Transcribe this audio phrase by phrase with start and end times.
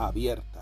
[0.00, 0.60] abierta.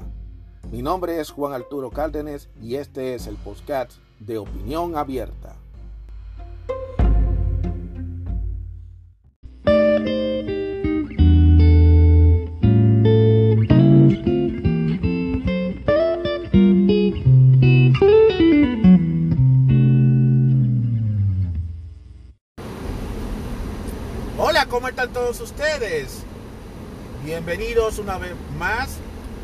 [0.71, 5.55] Mi nombre es Juan Arturo Cárdenas y este es el podcast de Opinión Abierta.
[24.37, 26.25] Hola, ¿cómo están todos ustedes?
[27.25, 28.99] Bienvenidos una vez más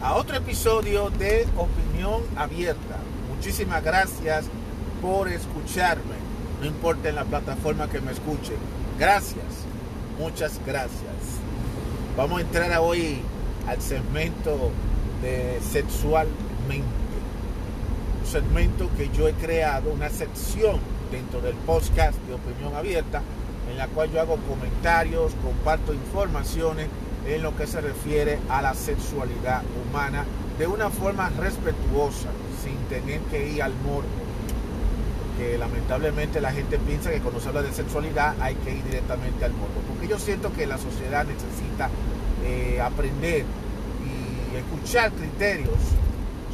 [0.05, 2.99] a otro episodio de Opinión Abierta.
[3.35, 4.45] Muchísimas gracias
[5.01, 6.17] por escucharme,
[6.61, 8.57] no importa en la plataforma que me escuchen.
[8.99, 9.47] Gracias,
[10.19, 11.01] muchas gracias.
[12.19, 13.23] Vamos a entrar hoy
[13.67, 14.73] al segmento
[15.23, 16.85] de sexualmente.
[18.21, 23.23] Un segmento que yo he creado, una sección dentro del podcast de Opinión Abierta,
[23.71, 26.89] en la cual yo hago comentarios, comparto informaciones
[27.27, 30.25] en lo que se refiere a la sexualidad humana
[30.59, 32.29] de una forma respetuosa,
[32.63, 34.09] sin tener que ir al morbo.
[35.39, 39.45] Que lamentablemente la gente piensa que cuando se habla de sexualidad hay que ir directamente
[39.45, 39.81] al morbo.
[39.89, 41.91] Porque yo siento que la sociedad necesita
[42.45, 43.45] eh, aprender
[44.05, 45.79] y escuchar criterios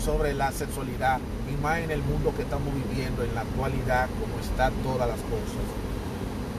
[0.02, 1.20] sobre la sexualidad
[1.52, 5.18] y más en el mundo que estamos viviendo en la actualidad, como están todas las
[5.20, 5.66] cosas.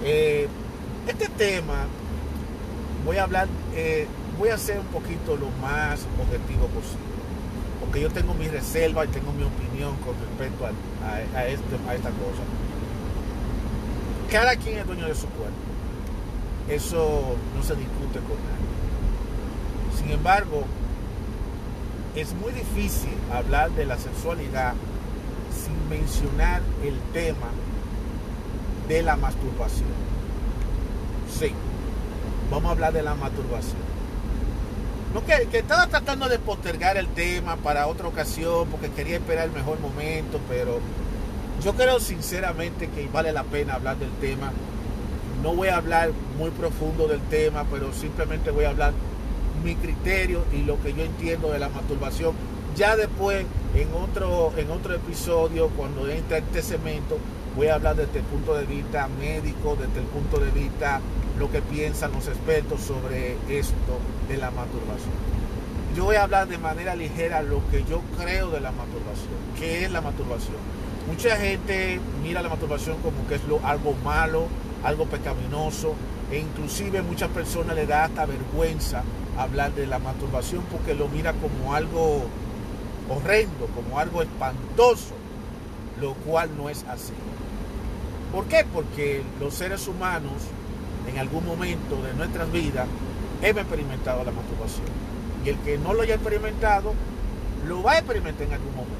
[0.04, 0.48] Eh,
[1.08, 1.88] este tema
[3.06, 4.08] voy a hablar, eh,
[4.38, 7.12] voy a ser un poquito lo más objetivo posible.
[7.80, 10.70] Porque yo tengo mi reserva y tengo mi opinión con respecto a,
[11.06, 12.44] a, a, este, a esta cosa.
[14.30, 15.56] Cada quien es dueño de su cuerpo.
[16.70, 19.98] Eso no se discute con nadie.
[19.98, 20.64] Sin embargo,
[22.16, 24.74] es muy difícil hablar de la sexualidad
[25.52, 27.48] sin mencionar el tema
[28.88, 29.90] de la masturbación.
[31.40, 31.52] Sí,
[32.52, 33.82] vamos a hablar de la masturbación.
[35.14, 39.52] No, que, estaba tratando de postergar el tema para otra ocasión porque quería esperar el
[39.52, 40.80] mejor momento, pero
[41.64, 44.52] yo creo sinceramente que vale la pena hablar del tema.
[45.42, 48.94] No voy a hablar muy profundo del tema, pero simplemente voy a hablar
[49.64, 52.36] mi criterio y lo que yo entiendo de la masturbación.
[52.76, 53.46] Ya después,
[53.76, 57.18] en otro, en otro episodio, cuando entre este segmento,
[57.56, 61.02] voy a hablar desde el punto de vista médico, desde el punto de vista
[61.42, 63.98] lo que piensan los expertos sobre esto
[64.30, 65.10] de la masturbación.
[65.96, 69.40] Yo voy a hablar de manera ligera lo que yo creo de la masturbación.
[69.58, 70.58] ¿Qué es la masturbación?
[71.08, 74.46] Mucha gente mira la masturbación como que es algo malo,
[74.84, 75.96] algo pecaminoso,
[76.32, 79.02] e inclusive muchas personas le da hasta vergüenza
[79.36, 82.22] hablar de la masturbación porque lo mira como algo
[83.10, 85.16] horrendo, como algo espantoso,
[86.00, 87.14] lo cual no es así.
[88.32, 88.64] ¿Por qué?
[88.72, 90.34] Porque los seres humanos
[91.12, 92.88] en algún momento de nuestras vidas
[93.42, 94.88] hemos experimentado la masturbación.
[95.46, 96.94] Y el que no lo haya experimentado,
[97.68, 98.96] lo va a experimentar en algún momento.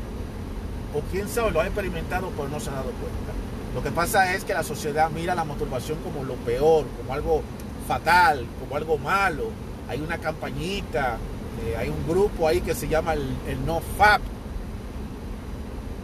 [0.94, 3.32] O quién sabe, lo ha experimentado pero no se ha dado cuenta.
[3.74, 7.42] Lo que pasa es que la sociedad mira la masturbación como lo peor, como algo
[7.88, 9.46] fatal, como algo malo.
[9.88, 11.18] Hay una campañita,
[11.66, 14.22] eh, hay un grupo ahí que se llama el, No FAP,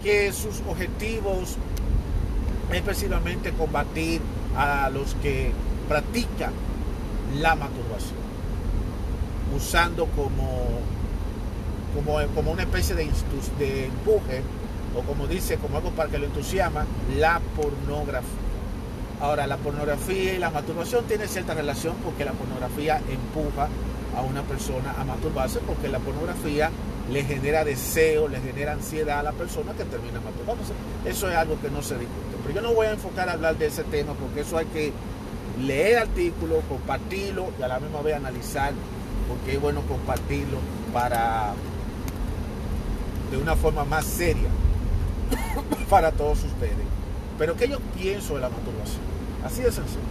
[0.03, 1.57] que sus objetivos
[2.71, 4.21] es precisamente combatir
[4.55, 5.51] a los que
[5.87, 6.51] practican
[7.39, 8.19] la masturbación,
[9.55, 10.79] usando como,
[11.95, 13.09] como, como una especie de,
[13.59, 14.41] de empuje,
[14.95, 16.85] o como dice, como algo para que lo entusiasma,
[17.17, 18.47] la pornografía.
[19.19, 23.67] Ahora, la pornografía y la masturbación tienen cierta relación porque la pornografía empuja
[24.15, 26.69] a una persona a masturbarse porque la pornografía
[27.11, 30.73] le genera deseo, le genera ansiedad a la persona que termina masturbándose.
[31.05, 32.37] Eso es algo que no se discute.
[32.43, 34.91] Pero yo no voy a enfocar a hablar de ese tema porque eso hay que
[35.61, 38.73] leer artículos, compartirlo y a la misma vez analizar
[39.27, 40.57] porque es bueno compartirlo
[40.93, 41.53] para
[43.31, 44.49] de una forma más seria
[45.89, 46.75] para todos ustedes.
[47.37, 49.01] Pero ¿qué yo pienso de la masturbación?
[49.45, 50.01] Así de sencillo.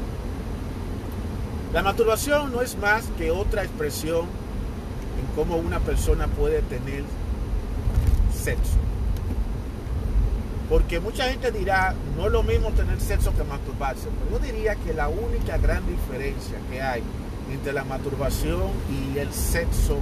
[1.73, 4.27] La masturbación no es más que otra expresión
[5.21, 7.05] en cómo una persona puede tener
[8.33, 8.79] sexo.
[10.69, 14.75] Porque mucha gente dirá, no es lo mismo tener sexo que masturbarse, pero yo diría
[14.75, 17.03] que la única gran diferencia que hay
[17.53, 19.99] entre la masturbación y el sexo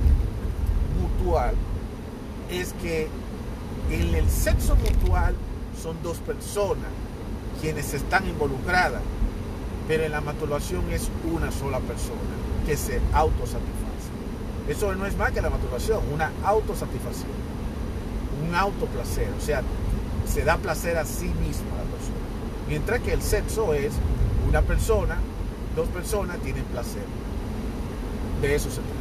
[0.98, 1.54] mutual
[2.50, 3.08] es que
[3.90, 5.34] en el sexo mutual
[5.82, 6.88] son dos personas
[7.60, 9.02] quienes están involucradas,
[9.86, 12.20] pero en la masturbación es una sola persona
[12.64, 13.84] que se autosatisface.
[14.68, 17.28] Eso no es más que la masturbación, una autosatisfacción,
[18.48, 19.62] un autoplacer, o sea,
[20.26, 22.16] se da placer a sí mismo a la persona.
[22.68, 23.92] Mientras que el sexo es
[24.48, 25.16] una persona,
[25.76, 27.04] dos personas tienen placer.
[28.40, 28.94] De eso se trata.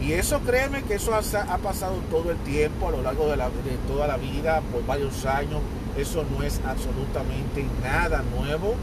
[0.00, 3.76] Y eso créeme que eso ha, pasado todo el tiempo, a lo largo de, de
[3.86, 5.60] toda la vida, por varios años.
[5.96, 8.74] Eso no es absolutamente nada nuevo.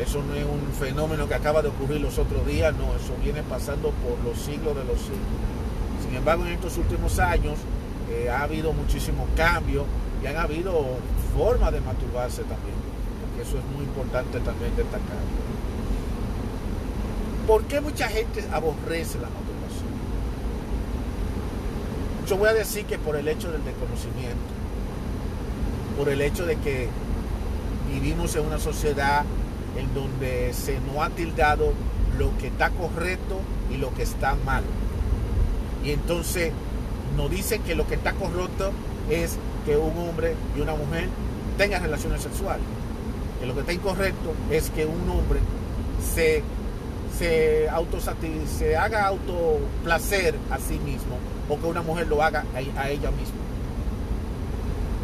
[0.00, 3.42] Eso no es un fenómeno que acaba de ocurrir los otros días, no, eso viene
[3.42, 5.18] pasando por los siglos de los siglos.
[6.06, 7.58] Sin embargo, en estos últimos años
[8.08, 9.86] eh, ha habido muchísimos cambios
[10.22, 10.84] y han habido
[11.36, 12.76] formas de masturbarse también,
[13.20, 15.18] porque eso es muy importante también destacar.
[17.46, 19.88] ¿Por qué mucha gente aborrece la masturbación?
[22.28, 24.36] Yo voy a decir que por el hecho del desconocimiento,
[25.96, 26.88] por el hecho de que
[27.92, 29.24] vivimos en una sociedad
[29.76, 31.72] en donde se no ha tildado
[32.18, 33.40] lo que está correcto
[33.72, 34.64] y lo que está mal.
[35.84, 36.52] Y entonces
[37.16, 38.72] nos dicen que lo que está correcto
[39.08, 39.38] es
[39.68, 41.08] que un hombre y una mujer
[41.58, 42.64] tengan relaciones sexuales.
[43.38, 45.40] Que lo que está incorrecto es que un hombre
[46.14, 46.42] se,
[47.18, 47.68] se,
[48.58, 51.18] se haga autoplacer a sí mismo
[51.50, 53.36] o que una mujer lo haga a, ella misma.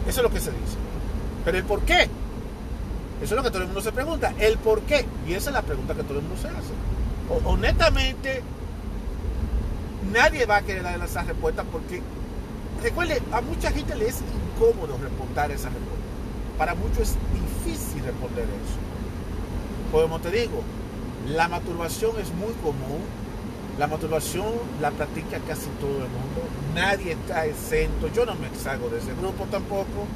[0.09, 0.79] Eso es lo que se dice.
[1.45, 2.09] Pero el por qué
[3.23, 5.05] eso es lo que todo el mundo se pregunta, el por qué.
[5.29, 7.45] Y esa es la pregunta que todo el mundo se hace.
[7.45, 8.43] honestamente,
[10.13, 12.03] nadie va a querer dar esa respuesta porque,
[12.83, 16.05] recuerde, a mucha gente le es incómodo responder esa respuesta.
[16.59, 17.17] Para muchos es
[17.65, 18.79] difícil responder eso.
[19.91, 20.63] Como te digo,
[21.29, 23.03] la masturbación es muy común.
[23.79, 24.47] La masturbación
[24.81, 26.43] la practica casi todo el mundo.
[26.75, 28.09] Nadie está exento.
[28.15, 30.07] Yo no me salgo de ese grupo tampoco.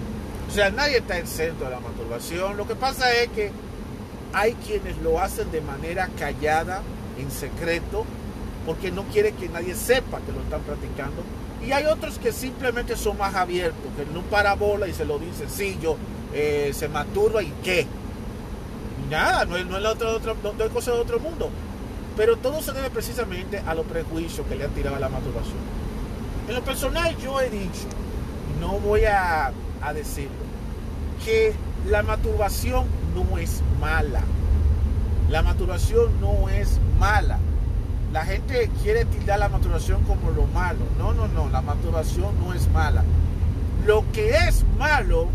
[0.48, 2.56] O sea, nadie está exento de la masturbación.
[2.56, 3.50] Lo que pasa es que
[4.32, 6.82] hay quienes lo hacen de manera callada,
[7.18, 8.04] en secreto,
[8.66, 11.22] porque no quiere que nadie sepa que lo están practicando.
[11.66, 15.50] Y hay otros que simplemente son más abiertos, que no parabola y se lo dicen,
[15.50, 15.96] sí, yo
[16.32, 17.86] eh, se masturba y qué.
[19.10, 20.08] nada, no no es la otra,
[20.42, 21.50] no es cosa de otro mundo.
[22.16, 25.56] Pero todo se debe precisamente a los prejuicios que le han tirado a la masturbación.
[26.48, 27.86] En lo personal yo he dicho,
[28.60, 29.52] no voy a
[29.82, 30.36] a decirlo,
[31.24, 31.54] que
[31.86, 34.22] la masturbación no es mala.
[35.30, 37.38] La masturbación no es mala.
[38.12, 40.78] La gente quiere tildar la masturbación como lo malo.
[40.98, 43.04] No, no, no, la masturbación no es mala.
[43.86, 45.28] Lo que es malo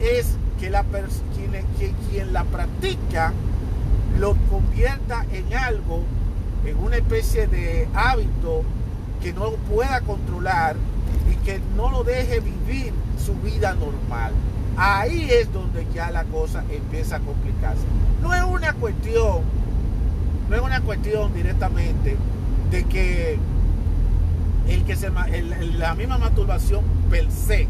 [0.00, 3.32] es que, la quien, que quien la practica
[4.18, 6.02] lo convierta en algo,
[6.64, 8.62] en una especie de hábito
[9.22, 10.76] que no pueda controlar
[11.30, 12.92] y que no lo deje vivir
[13.24, 14.32] su vida normal.
[14.76, 17.82] Ahí es donde ya la cosa empieza a complicarse.
[18.20, 19.42] No es una cuestión,
[20.48, 22.16] no es una cuestión directamente
[22.70, 23.38] de que
[24.68, 25.10] el que se
[25.78, 27.68] la misma masturbación per se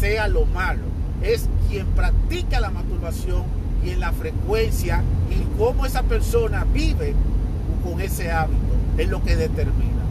[0.00, 0.82] sea lo malo.
[1.22, 3.44] Es quien practica la masturbación
[3.84, 7.14] y en la frecuencia y cómo esa persona vive
[7.84, 8.60] con ese hábito
[8.98, 10.02] es lo que determina.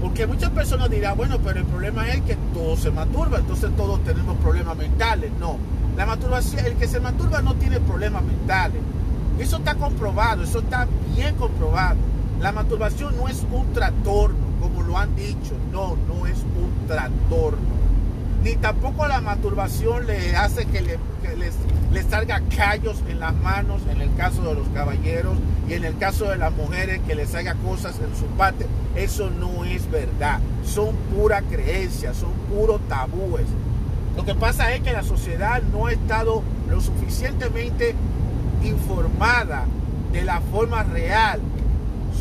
[0.00, 4.02] Porque muchas personas dirán, bueno, pero el problema es que todo se masturba, entonces todos
[4.04, 5.30] tenemos problemas mentales.
[5.40, 5.56] No,
[5.96, 8.82] la masturbación, el que se masturba no tiene problemas mentales.
[9.38, 11.96] Eso está comprobado, eso está bien comprobado.
[12.40, 15.54] La masturbación no es un trastorno, como lo han dicho.
[15.72, 17.84] No, no es un trastorno.
[18.44, 20.98] Ni tampoco la masturbación le hace que, le,
[21.92, 25.96] les, salga callos en las manos, en el caso de los caballeros, y en el
[25.96, 28.66] caso de las mujeres que les salga cosas en su parte.
[28.94, 30.40] Eso no es verdad.
[30.64, 33.46] Son pura creencias, son puros tabúes.
[34.16, 37.94] Lo que pasa es que la sociedad no ha estado lo suficientemente
[38.64, 39.64] informada
[40.12, 41.40] de la forma real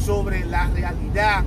[0.05, 1.43] sobre la realidad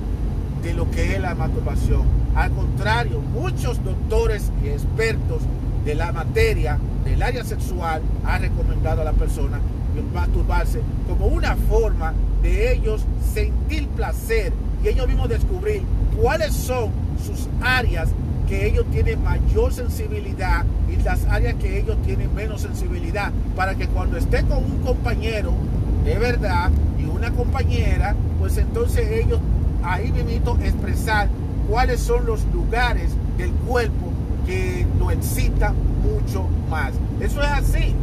[0.63, 2.03] de lo que es la masturbación.
[2.35, 5.41] Al contrario, muchos doctores y expertos
[5.85, 9.59] de la materia del área sexual han recomendado a la persona
[10.13, 15.83] masturbarse como una forma de ellos sentir placer y ellos mismos descubrir
[16.21, 16.91] cuáles son
[17.25, 18.09] sus áreas
[18.47, 23.87] que ellos tienen mayor sensibilidad y las áreas que ellos tienen menos sensibilidad para que
[23.87, 25.53] cuando esté con un compañero
[26.05, 29.39] de verdad y una compañera pues entonces ellos
[29.83, 31.27] ahí mismo expresar
[31.69, 34.11] cuáles son los lugares del cuerpo
[34.45, 37.95] que lo excitan mucho más eso es así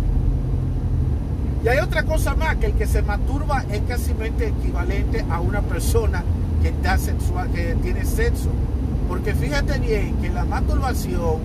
[1.65, 5.63] y hay otra cosa más, que el que se masturba es casi equivalente a una
[5.63, 6.23] persona
[6.61, 8.51] que, está sexual, que tiene sexo.
[9.09, 11.39] Porque fíjate bien que la masturbación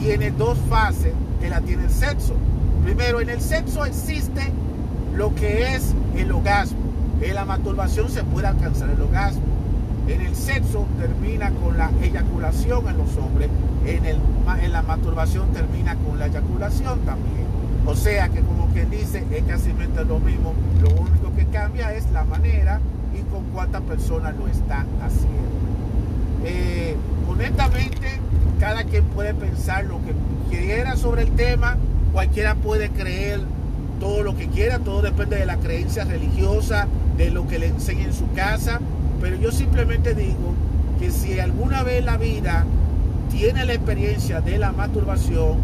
[0.00, 2.34] tiene dos fases que la tiene el sexo.
[2.84, 4.42] Primero, en el sexo existe
[5.14, 6.78] lo que es el orgasmo.
[7.20, 9.42] En la masturbación se puede alcanzar el orgasmo.
[10.08, 13.50] En el sexo termina con la eyaculación en los hombres.
[13.86, 14.16] En, el,
[14.62, 17.46] en la masturbación termina con la eyaculación también.
[17.86, 19.72] O sea que como quien dice, es casi
[20.06, 20.54] lo mismo.
[20.80, 22.80] Lo único que cambia es la manera
[23.14, 25.59] y con cuántas personas lo están haciendo.
[26.44, 26.96] Eh,
[27.28, 28.18] honestamente,
[28.58, 30.14] cada quien puede pensar lo que
[30.50, 31.76] quiera sobre el tema,
[32.12, 33.40] cualquiera puede creer
[33.98, 38.04] todo lo que quiera, todo depende de la creencia religiosa, de lo que le enseñe
[38.04, 38.80] en su casa,
[39.20, 40.54] pero yo simplemente digo
[40.98, 42.64] que si alguna vez la vida
[43.30, 45.58] tiene la experiencia de la masturbación,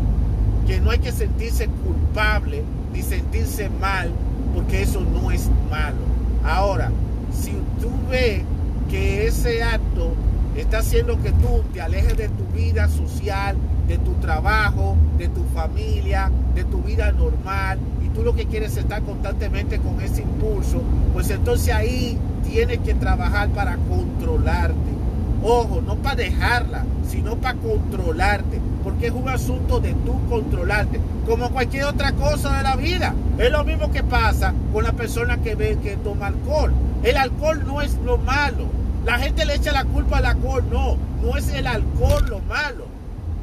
[0.66, 4.10] que no hay que sentirse culpable ni sentirse mal,
[4.54, 5.96] porque eso no es malo.
[6.44, 6.90] Ahora,
[7.32, 8.42] si tú ves
[8.90, 10.14] que ese acto
[10.60, 15.44] está haciendo que tú te alejes de tu vida social, de tu trabajo, de tu
[15.54, 20.22] familia, de tu vida normal, y tú lo que quieres es estar constantemente con ese
[20.22, 20.82] impulso,
[21.12, 24.96] pues entonces ahí tienes que trabajar para controlarte.
[25.42, 31.50] Ojo, no para dejarla, sino para controlarte, porque es un asunto de tú controlarte, como
[31.50, 33.14] cualquier otra cosa de la vida.
[33.38, 36.72] Es lo mismo que pasa con la persona que ve que toma alcohol.
[37.02, 38.75] El alcohol no es lo malo.
[39.06, 42.86] La gente le echa la culpa al alcohol, no, no es el alcohol lo malo.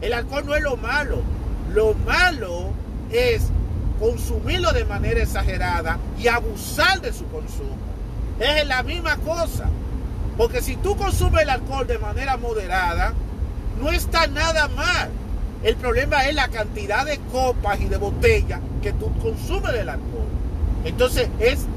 [0.02, 1.22] El alcohol no es lo malo.
[1.74, 2.72] Lo malo
[3.10, 3.44] es
[3.98, 7.78] consumirlo de manera exagerada y abusar de su consumo.
[8.42, 9.70] Es la misma cosa.
[10.36, 13.14] Porque si tú consumes el alcohol de manera moderada,
[13.82, 15.12] no está nada mal.
[15.64, 20.28] El problema es la cantidad de copas y de botellas que tú consumes del alcohol.
[20.84, 21.68] Entonces es,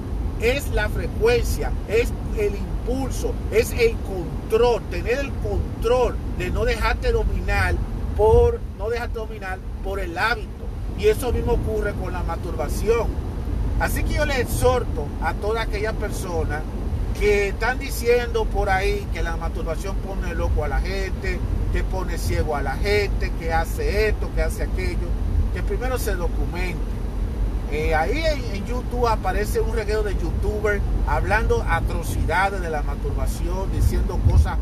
[0.40, 7.12] es la frecuencia, es el impulso, es el control, tener el control de no dejarte
[7.12, 7.74] dominar
[8.16, 10.48] por, no dejarte dominar por el hábito.
[10.98, 13.08] Y eso mismo ocurre con la masturbación.
[13.80, 16.62] Así que yo le exhorto a toda aquella persona
[17.20, 21.38] que están diciendo por ahí que la masturbación pone loco a la gente,
[21.72, 25.08] que pone ciego a la gente, que hace esto, que hace aquello,
[25.54, 26.95] que primero se documente.
[27.72, 34.18] Eh, ahí en, YouTube aparece un reguero de youtubers hablando atrocidades de la masturbación, diciendo
[34.28, 34.58] cosas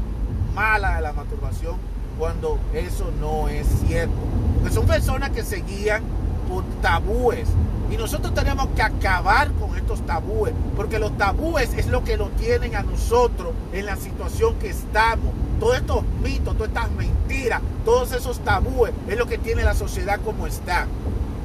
[0.54, 1.76] malas de la masturbación,
[2.18, 4.14] cuando eso no es cierto.
[4.60, 6.02] Porque son personas que se guían
[6.48, 7.48] por tabúes,
[7.90, 12.30] y nosotros tenemos que acabar con estos tabúes, porque los tabúes es lo que nos
[12.36, 15.32] tienen a nosotros en la situación que estamos.
[15.60, 20.18] Todos estos mitos, todas estas mentiras, todos esos tabúes es lo que tiene la sociedad
[20.24, 20.86] como está.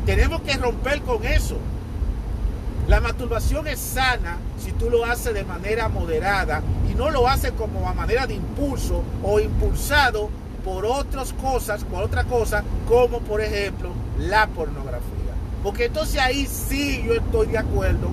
[0.05, 1.57] Tenemos que romper con eso.
[2.87, 7.51] La masturbación es sana si tú lo haces de manera moderada y no lo haces
[7.51, 10.29] como a manera de impulso o impulsado
[10.63, 15.03] por otras cosas, por otra cosa, como por ejemplo la pornografía.
[15.63, 18.09] Porque entonces ahí sí yo estoy de acuerdo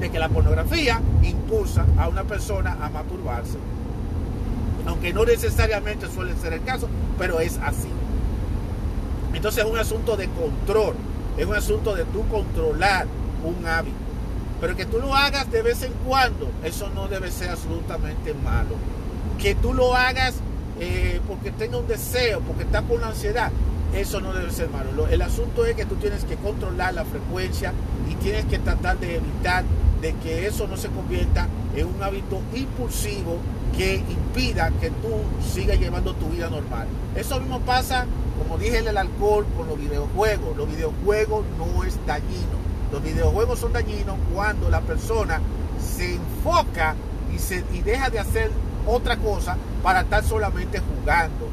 [0.00, 3.58] de que la pornografía impulsa a una persona a masturbarse.
[4.86, 6.88] Aunque no necesariamente suele ser el caso,
[7.18, 7.88] pero es así.
[9.38, 10.96] Entonces es un asunto de control,
[11.36, 13.06] es un asunto de tú controlar
[13.44, 13.96] un hábito.
[14.60, 18.74] Pero que tú lo hagas de vez en cuando, eso no debe ser absolutamente malo.
[19.40, 20.34] Que tú lo hagas
[20.80, 23.52] eh, porque tenga un deseo, porque está con ansiedad,
[23.94, 25.06] eso no debe ser malo.
[25.06, 27.72] El asunto es que tú tienes que controlar la frecuencia
[28.10, 29.62] y tienes que tratar de evitar
[30.02, 33.38] de que eso no se convierta en un hábito impulsivo
[33.76, 35.10] que impida que tú
[35.54, 36.88] sigas llevando tu vida normal.
[37.14, 38.06] Eso mismo pasa,
[38.38, 40.56] como dije, el alcohol con los videojuegos.
[40.56, 42.58] Los videojuegos no es dañino.
[42.92, 45.40] Los videojuegos son dañinos cuando la persona
[45.78, 46.94] se enfoca
[47.34, 48.50] y, se, y deja de hacer
[48.86, 51.48] otra cosa para estar solamente jugando.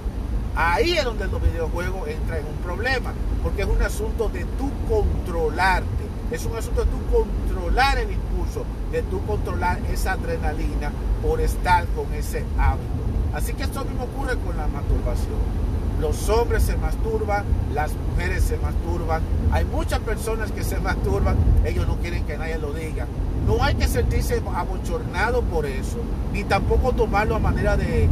[0.56, 3.14] Ahí es donde los videojuegos entran en un problema,
[3.44, 8.64] porque es un asunto de tú controlarte, es un asunto de tú controlar el impulso,
[8.92, 13.06] de tú controlar esa adrenalina por estar con ese hábito.
[13.34, 15.75] Así que esto mismo ocurre con la masturbación.
[16.00, 19.22] Los hombres se masturban, las mujeres se masturban.
[19.52, 23.08] Hay muchas personas que se masturban, ellos no quieren que nadie lo diga.
[23.48, 25.98] No hay que sentirse abochornado por eso,
[26.34, 28.10] ni tampoco tomarlo a manera de,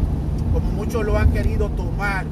[0.54, 2.26] como muchos lo han querido tomar,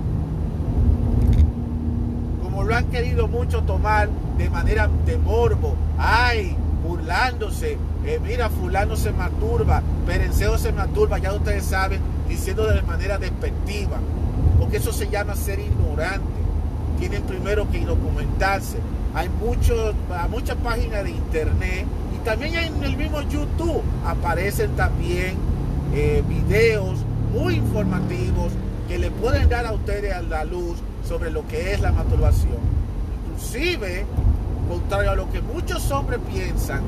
[2.43, 6.55] como lo han querido mucho tomar de manera de morbo, ay,
[6.87, 13.17] burlándose, eh, mira, fulano se masturba, perenceo se masturba, ya ustedes saben, diciendo de manera
[13.17, 13.97] despectiva,
[14.71, 16.21] eso se llama ser ignorante.
[16.99, 18.77] Tienen primero que documentarse.
[19.13, 19.93] Hay muchos,
[20.29, 21.85] muchas páginas de internet
[22.15, 25.35] y también en el mismo YouTube aparecen también
[25.93, 26.99] eh, videos
[27.33, 28.53] muy informativos
[28.87, 32.59] que le pueden dar a ustedes a la luz sobre lo que es la masturbación.
[33.25, 34.05] Inclusive,
[34.69, 36.81] contrario a lo que muchos hombres piensan,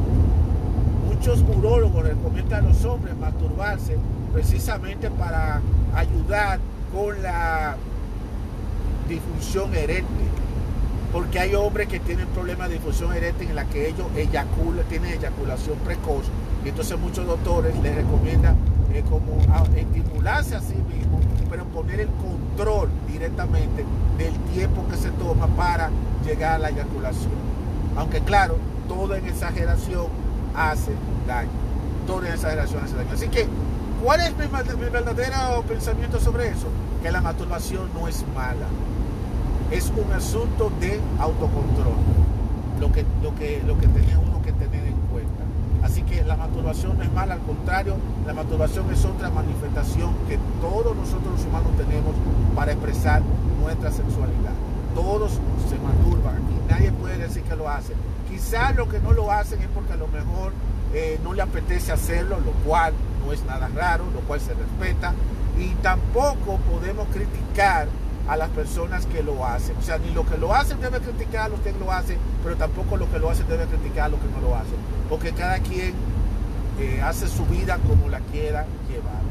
[1.05, 3.97] muchos urólogos recomiendan a los hombres masturbarse
[4.33, 5.61] precisamente para
[5.95, 6.59] ayudar
[6.93, 7.75] con la
[9.07, 10.27] disfunción eréctil.
[11.11, 15.13] Porque hay hombres que tienen problemas de disfunción eréctil en la que ellos eyaculan, tienen
[15.13, 16.25] eyaculación precoz.
[16.65, 18.55] Y entonces muchos doctores les recomiendan
[18.93, 19.39] eh, como
[19.75, 21.19] estimularse a sí mismo,
[21.49, 23.85] pero poner el control directamente
[24.17, 25.89] del tiempo que se toma para
[26.25, 27.31] llegar a la eyaculación.
[27.95, 28.57] Aunque claro,
[28.87, 30.07] todo en exageración
[30.55, 30.91] hace
[31.27, 31.49] daño.
[32.07, 33.09] Todo en exageración hace daño.
[33.13, 33.47] Así que,
[34.03, 36.67] ¿cuál es mi, mi verdadero pensamiento sobre eso?
[37.03, 38.67] Que la masturbación no es mala
[39.71, 41.95] es un asunto de autocontrol,
[42.79, 45.43] lo que, lo que, lo que tiene uno que tener en cuenta.
[45.81, 47.95] Así que la masturbación no es mala, al contrario,
[48.25, 52.15] la masturbación es otra manifestación que todos nosotros los humanos tenemos
[52.55, 53.21] para expresar
[53.59, 54.53] nuestra sexualidad.
[54.95, 55.33] Todos
[55.67, 57.95] se masturban aquí, nadie puede decir que lo hacen.
[58.29, 60.53] Quizás lo que no lo hacen es porque a lo mejor
[60.93, 62.93] eh, no le apetece hacerlo, lo cual
[63.25, 65.13] no es nada raro, lo cual se respeta.
[65.59, 67.87] Y tampoco podemos criticar
[68.27, 69.75] a las personas que lo hacen.
[69.77, 72.55] O sea, ni lo que lo hacen debe criticar a los que lo hacen, pero
[72.55, 74.75] tampoco lo que lo hacen debe criticar a los que no lo hacen.
[75.09, 75.93] Porque cada quien
[76.79, 79.21] eh, hace su vida como la quiera llevar.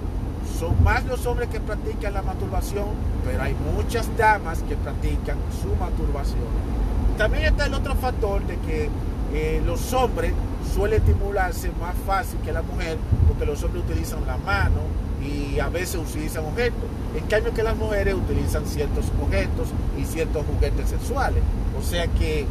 [0.59, 2.87] Son más los hombres que practican la masturbación,
[3.25, 6.73] pero hay muchas damas que practican su masturbación.
[7.17, 8.89] También está el otro factor de que
[9.33, 10.33] eh, los hombres
[10.75, 14.81] suelen estimularse más fácil que la mujer, porque los hombres utilizan la mano
[15.23, 16.83] y a veces utilizan objetos.
[17.17, 21.43] En cambio que las mujeres utilizan ciertos objetos y ciertos juguetes sexuales.
[21.79, 22.47] O sea que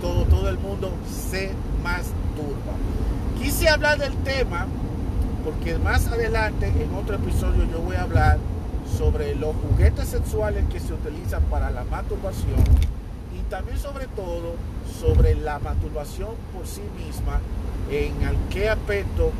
[0.00, 1.50] todo, todo el mundo se
[1.82, 2.74] masturba.
[3.38, 4.66] Quise hablar del tema
[5.44, 8.38] porque más adelante en otro episodio yo voy a hablar
[8.98, 12.64] sobre los juguetes sexuales que se utilizan para la masturbación
[13.36, 14.54] y también sobre todo
[15.00, 17.40] sobre la masturbación por sí misma,
[17.90, 18.14] en
[18.50, 19.30] qué aspecto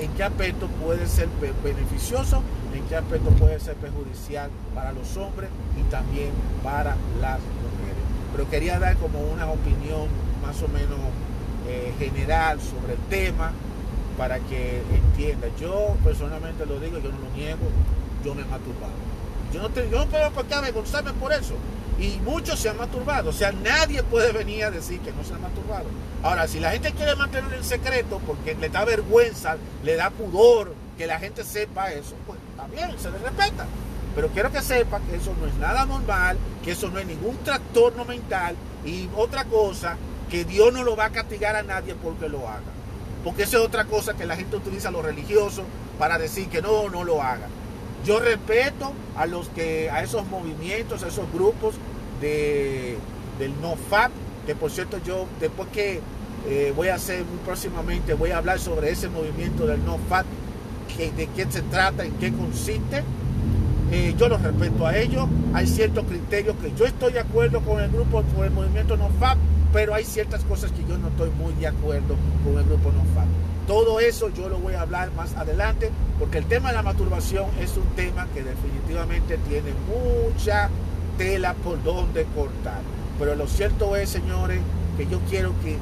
[0.00, 1.28] en qué aspecto puede ser
[1.62, 2.42] beneficioso,
[2.74, 6.30] en qué aspecto puede ser perjudicial para los hombres y también
[6.62, 8.02] para las mujeres.
[8.32, 10.08] Pero quería dar como una opinión
[10.42, 10.98] más o menos
[11.68, 13.52] eh, general sobre el tema
[14.18, 15.48] para que entienda.
[15.60, 17.66] Yo personalmente lo digo, yo no lo niego,
[18.24, 18.92] yo me he masturbado.
[19.52, 21.54] Yo no, yo no puedo por qué avergonzarme por eso
[21.98, 23.30] y muchos se han masturbado.
[23.30, 25.86] O sea, nadie puede venir a decir que no se han masturbado.
[26.22, 30.74] Ahora, si la gente quiere mantener el secreto porque le da vergüenza, le da pudor
[30.98, 33.66] que la gente sepa eso, pues está bien, se le respeta.
[34.14, 37.36] Pero quiero que sepa que eso no es nada normal, que eso no es ningún
[37.38, 39.96] trastorno mental y otra cosa,
[40.30, 42.72] que Dios no lo va a castigar a nadie porque lo haga.
[43.22, 45.64] Porque eso es otra cosa que la gente utiliza a los religiosos
[45.98, 47.46] para decir que no, no lo haga.
[48.06, 51.74] Yo respeto a los que, a esos movimientos, a esos grupos
[52.20, 52.96] de,
[53.40, 54.12] del NoFap,
[54.46, 56.00] que por cierto yo después que
[56.46, 60.24] eh, voy a hacer muy próximamente, voy a hablar sobre ese movimiento del NoFap,
[60.96, 63.02] que, de qué se trata, en qué consiste.
[63.90, 67.80] Eh, yo los respeto a ellos, hay ciertos criterios que yo estoy de acuerdo con
[67.80, 69.36] el grupo, con el movimiento NoFap,
[69.72, 72.14] pero hay ciertas cosas que yo no estoy muy de acuerdo
[72.44, 73.26] con el grupo NoFap.
[73.66, 77.46] Todo eso yo lo voy a hablar más adelante porque el tema de la masturbación
[77.60, 80.70] es un tema que definitivamente tiene mucha
[81.18, 82.80] tela por donde cortar.
[83.18, 84.60] Pero lo cierto es, señores,
[84.96, 85.78] que yo quiero que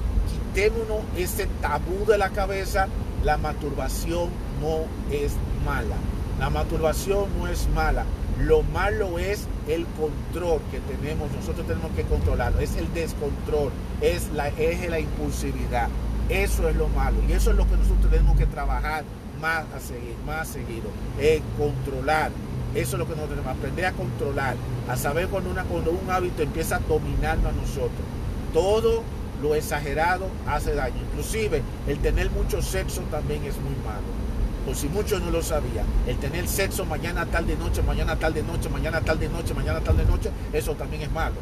[0.54, 2.88] quitémonos ese tabú de la cabeza.
[3.22, 4.30] La masturbación
[4.62, 5.32] no es
[5.64, 5.96] mala.
[6.40, 8.04] La masturbación no es mala.
[8.40, 11.30] Lo malo es el control que tenemos.
[11.32, 12.60] Nosotros tenemos que controlarlo.
[12.60, 13.70] Es el descontrol.
[14.00, 15.88] Es la, es la impulsividad.
[16.28, 17.16] Eso es lo malo.
[17.28, 19.04] Y eso es lo que nosotros tenemos que trabajar
[19.40, 20.88] más a seguir, más seguido.
[21.20, 22.30] Es controlar.
[22.74, 23.56] Eso es lo que nosotros tenemos.
[23.56, 24.56] Aprender a controlar.
[24.88, 28.06] A saber cuando, un hábito empieza a dominarnos a nosotros.
[28.52, 29.02] Todo
[29.42, 30.96] lo exagerado hace daño.
[31.10, 34.24] Inclusive el tener mucho sexo también es muy malo.
[34.64, 35.84] Por si muchos no lo sabían.
[36.06, 40.30] El tener sexo mañana, tarde, noche, mañana, tarde, noche, mañana, tarde, noche, mañana, tarde, noche,
[40.54, 41.34] eso también es malo.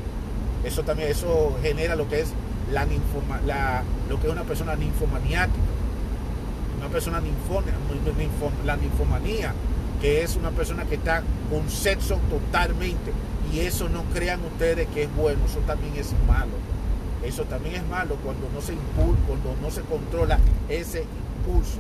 [0.65, 2.33] Eso también, eso genera lo que es
[2.71, 2.87] la,
[3.47, 5.59] la lo que es una persona ninfomaniática,
[6.79, 7.73] una persona ninfónica,
[8.65, 9.55] la ninfomanía,
[10.01, 13.13] que es una persona que está con sexo totalmente.
[13.53, 16.53] Y eso no crean ustedes que es bueno, eso también es malo.
[17.23, 21.05] Eso también es malo cuando no se impulsa, cuando no se controla ese
[21.39, 21.79] impulso.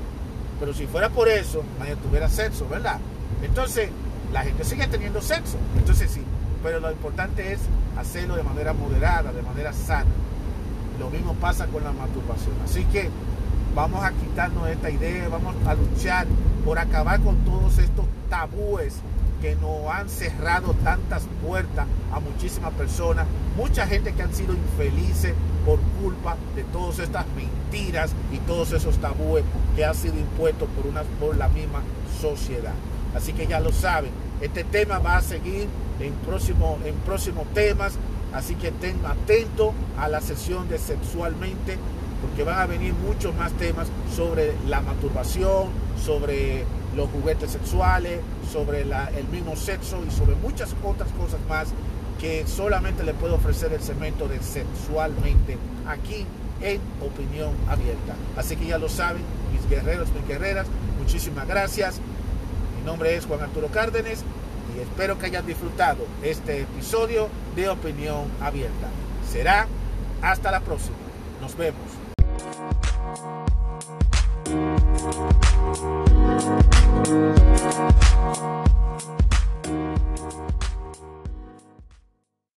[0.60, 2.98] Pero si fuera por eso, nadie tuviera sexo, ¿verdad?
[3.42, 3.88] Entonces,
[4.32, 5.56] la gente sigue teniendo sexo.
[5.76, 6.22] Entonces sí,
[6.62, 7.60] pero lo importante es
[7.98, 10.10] hacerlo de manera moderada, de manera sana.
[11.02, 12.54] Lo mismo pasa con la masturbación.
[12.64, 13.10] Así que
[13.74, 16.28] vamos a quitarnos esta idea, vamos a luchar
[16.64, 18.94] por acabar con todos estos tabúes
[19.40, 25.34] que nos han cerrado tantas puertas a muchísimas personas, mucha gente que han sido infelices
[25.66, 29.42] por culpa de todas estas mentiras y todos esos tabúes
[29.74, 31.82] que han sido impuestos por, una, por la misma
[32.20, 32.74] sociedad.
[33.16, 35.66] Así que ya lo saben, este tema va a seguir
[35.98, 37.98] en, próximo, en próximos temas,
[38.34, 41.78] así que estén atentos a la sesión de sexualmente,
[42.20, 45.68] porque van a venir muchos más temas sobre la masturbación,
[46.02, 46.64] sobre
[46.96, 51.68] los juguetes sexuales, sobre el mismo sexo y sobre muchas otras cosas más
[52.20, 56.24] que solamente le puedo ofrecer el segmento de sexualmente aquí
[56.60, 58.14] en Opinión Abierta.
[58.36, 60.66] Así que ya lo saben, mis guerreros, mis guerreras,
[61.00, 62.00] muchísimas gracias.
[62.78, 64.24] Mi nombre es Juan Arturo Cárdenas
[64.76, 68.88] y espero que hayan disfrutado este episodio de Opinión Abierta.
[69.30, 69.66] Será
[70.22, 70.96] hasta la próxima.
[71.40, 72.01] Nos vemos.